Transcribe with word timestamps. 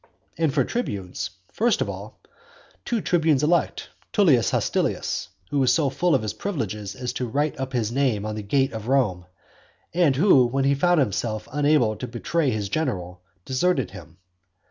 And 0.35 0.51
for 0.51 0.63
tribunes, 0.63 1.29
first 1.51 1.79
of 1.79 1.87
all 1.87 2.21
two 2.85 3.01
tribunes 3.01 3.43
elect, 3.43 3.89
Tullus 4.11 4.49
Hostilius, 4.49 5.27
who 5.51 5.59
was 5.59 5.71
so 5.71 5.91
full 5.91 6.15
of 6.15 6.23
his 6.23 6.33
privileges 6.33 6.95
as 6.95 7.13
to 7.13 7.27
write 7.27 7.59
up 7.59 7.73
his 7.73 7.91
name 7.91 8.25
on 8.25 8.33
the 8.33 8.41
gate 8.41 8.73
of 8.73 8.87
Rome; 8.87 9.27
and 9.93 10.15
who, 10.15 10.47
when 10.47 10.63
he 10.65 10.73
found 10.73 10.99
himself 10.99 11.47
unable 11.51 11.95
to 11.97 12.07
betray 12.07 12.49
his 12.49 12.67
general, 12.67 13.21
deserted 13.45 13.91
him. 13.91 14.17